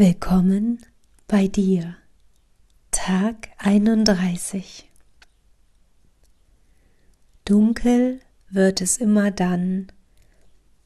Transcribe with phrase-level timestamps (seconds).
[0.00, 0.78] Willkommen
[1.26, 1.96] bei dir.
[2.92, 4.88] Tag 31.
[7.44, 9.88] Dunkel wird es immer dann,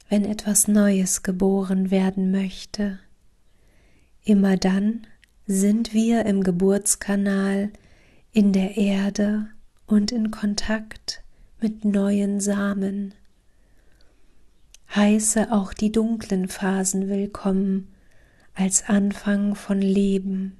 [0.08, 3.00] wenn etwas Neues geboren werden möchte.
[4.24, 5.06] Immer dann
[5.46, 7.70] sind wir im Geburtskanal
[8.32, 9.48] in der Erde
[9.86, 11.22] und in Kontakt
[11.60, 13.12] mit neuen Samen.
[14.94, 17.91] Heiße auch die dunklen Phasen willkommen,
[18.54, 20.58] als Anfang von Leben,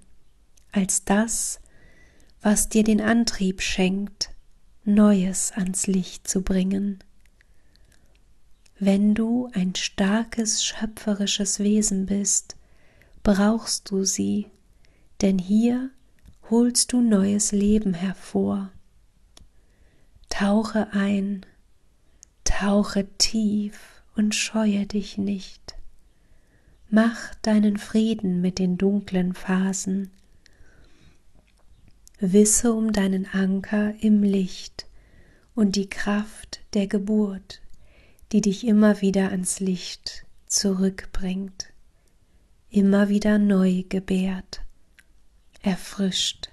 [0.73, 1.61] als das,
[2.41, 4.31] was dir den Antrieb schenkt,
[4.85, 6.99] Neues ans Licht zu bringen.
[8.79, 12.57] Wenn du ein starkes schöpferisches Wesen bist,
[13.23, 14.51] brauchst du sie,
[15.21, 15.91] denn hier
[16.51, 18.73] holst du neues Leben hervor.
[20.29, 21.47] Tauche ein,
[22.43, 25.77] tauche tief und scheue dich nicht.
[26.95, 30.11] Mach deinen Frieden mit den dunklen Phasen.
[32.21, 34.85] Wisse um deinen Anker im Licht
[35.55, 37.63] und die Kraft der Geburt,
[38.33, 41.73] die dich immer wieder ans Licht zurückbringt,
[42.69, 44.61] immer wieder neu gebärt,
[45.63, 46.51] erfrischt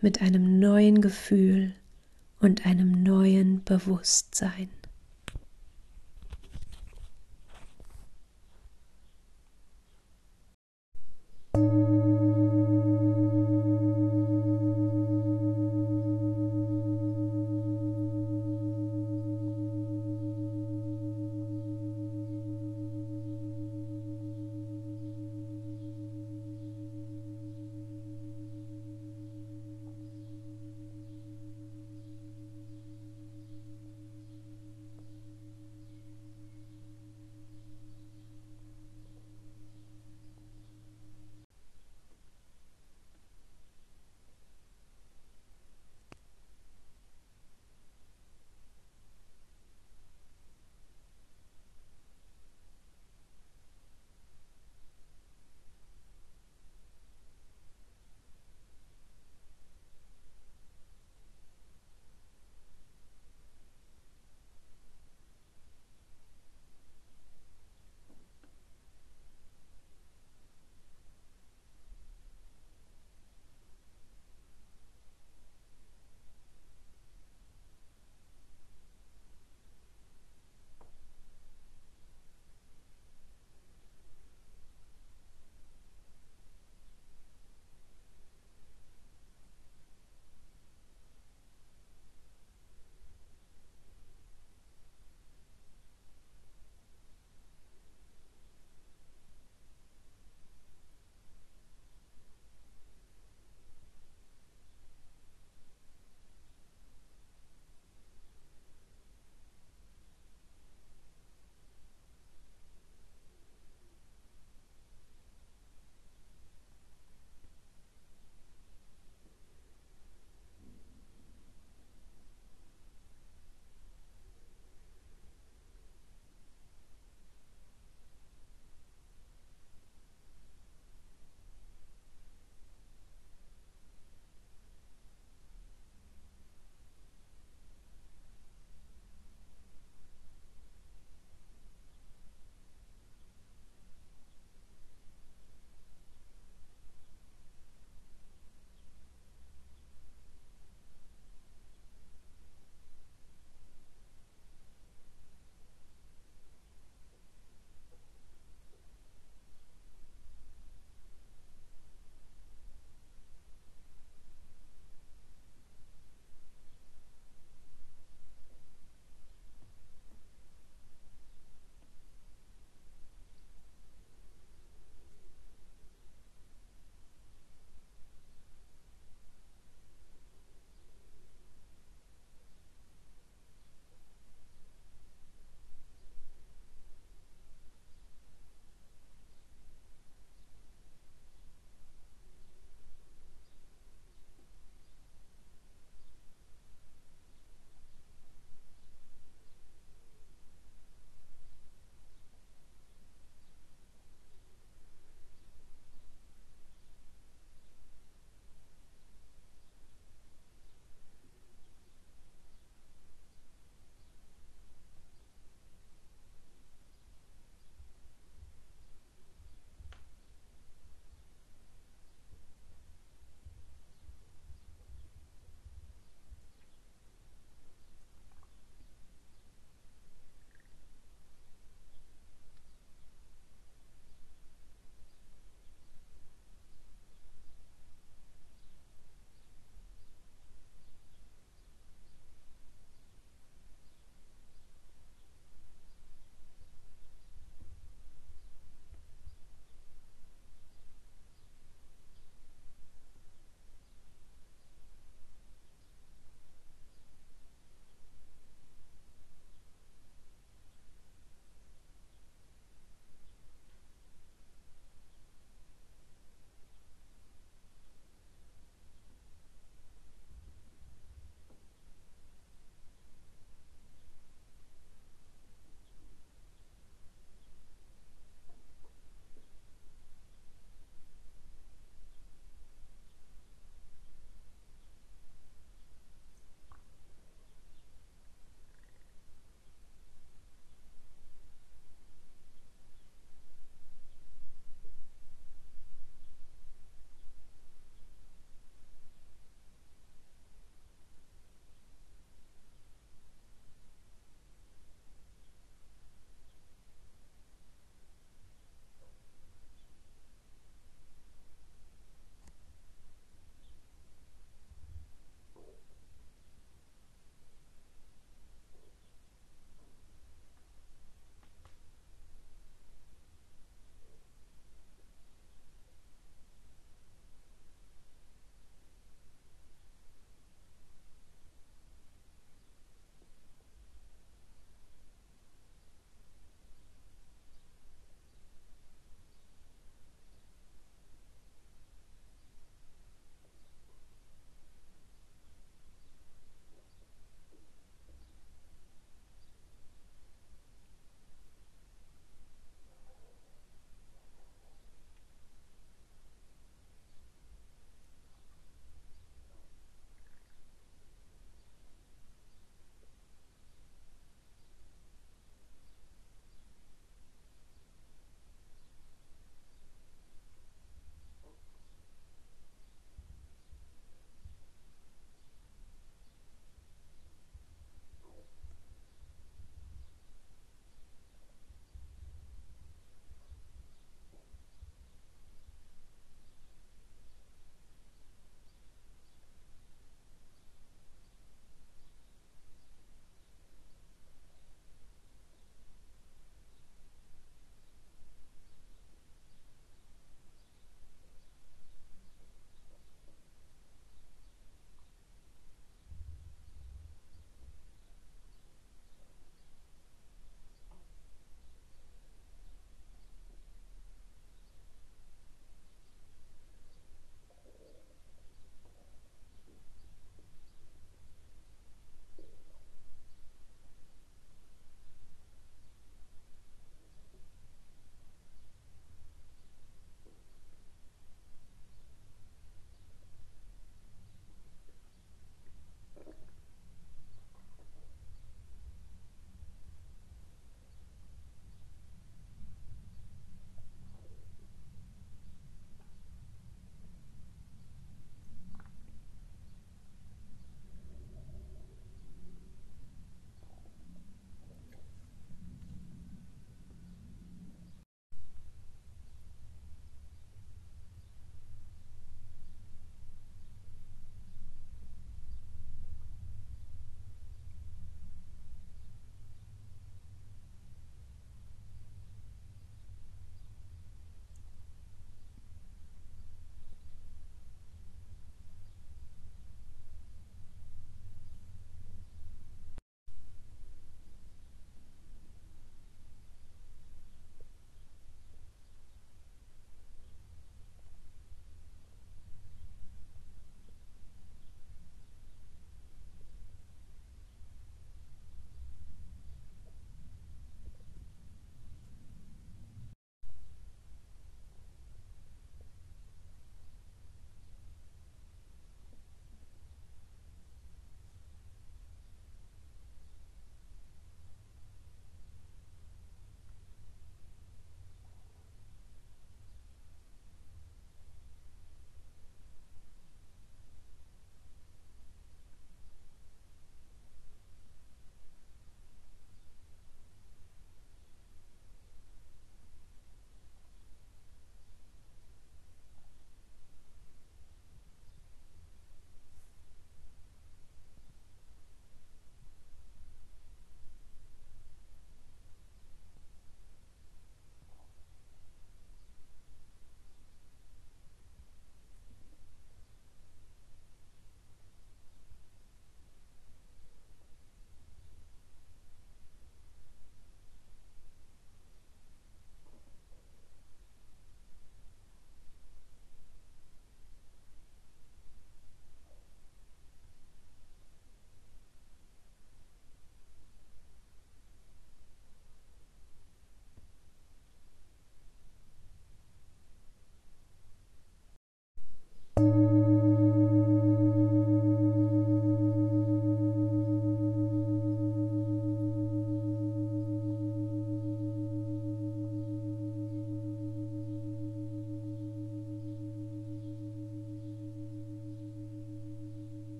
[0.00, 1.74] mit einem neuen Gefühl
[2.38, 4.68] und einem neuen Bewusstsein.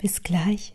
[0.00, 0.74] Bis gleich.